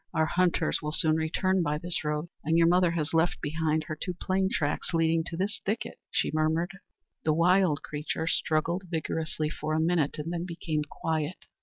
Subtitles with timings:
[0.15, 3.95] Our hunters will soon return by this road, and your mother has left behind her
[3.95, 6.71] two plain tracks leading to this thicket," she murmured.
[7.23, 11.45] The wild creature struggled vigorously for a minute, and then became quiet.